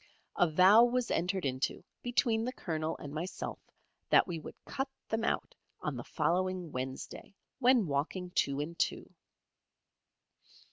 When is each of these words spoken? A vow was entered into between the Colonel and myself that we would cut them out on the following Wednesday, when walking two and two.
A 0.35 0.49
vow 0.49 0.83
was 0.83 1.11
entered 1.11 1.45
into 1.45 1.83
between 2.01 2.43
the 2.43 2.51
Colonel 2.51 2.97
and 2.97 3.13
myself 3.13 3.59
that 4.09 4.25
we 4.27 4.39
would 4.39 4.55
cut 4.65 4.89
them 5.09 5.23
out 5.23 5.53
on 5.79 5.95
the 5.95 6.03
following 6.03 6.71
Wednesday, 6.71 7.35
when 7.59 7.85
walking 7.85 8.31
two 8.31 8.59
and 8.59 8.79
two. 8.79 9.13